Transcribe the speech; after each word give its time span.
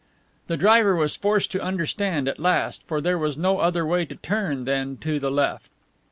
The 0.47 0.57
driver 0.57 0.95
was 0.95 1.15
forced 1.15 1.51
to 1.51 1.61
understand 1.61 2.27
at 2.27 2.39
last, 2.39 2.81
for 2.87 3.01
there 3.01 3.19
was 3.19 3.37
no 3.37 3.59
other 3.59 3.85
way 3.85 4.03
to 4.05 4.15
turn 4.15 4.65
than 4.65 4.97
to 5.01 5.19
the 5.19 5.29
left. 5.29 5.69